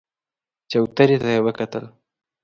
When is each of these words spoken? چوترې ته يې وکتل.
چوترې 0.69 1.17
ته 1.23 1.29
يې 1.35 1.39
وکتل. 1.45 1.85